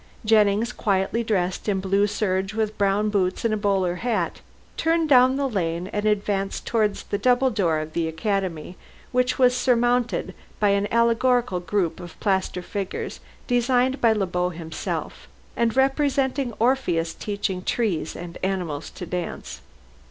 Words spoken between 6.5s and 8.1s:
towards the double door of the